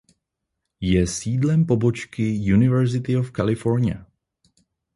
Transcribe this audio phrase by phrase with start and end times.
[0.81, 4.05] Je sídlem pobočky University of California.